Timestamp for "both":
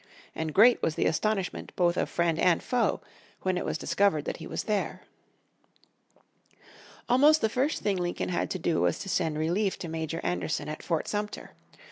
1.75-1.95